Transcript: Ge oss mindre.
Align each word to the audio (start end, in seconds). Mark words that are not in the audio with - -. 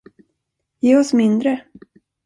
Ge 0.81 0.97
oss 0.99 1.13
mindre. 1.21 1.57